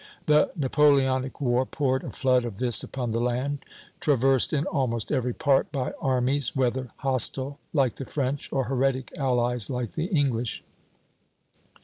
The 0.25 0.51
Napoleonic 0.55 1.39
war 1.39 1.63
poured 1.63 2.03
a 2.03 2.09
flood 2.09 2.43
of 2.43 2.57
this 2.57 2.81
upon 2.81 3.11
the 3.11 3.19
land, 3.21 3.59
traversed 3.99 4.51
in 4.51 4.65
almost 4.65 5.11
every 5.11 5.31
part 5.31 5.71
by 5.71 5.93
armies, 6.01 6.55
whether 6.55 6.89
hostile 6.97 7.59
like 7.71 7.97
the 7.97 8.05
French 8.05 8.51
or 8.51 8.63
heretic 8.65 9.13
allies 9.15 9.69
like 9.69 9.91
the 9.91 10.05
English. 10.05 10.63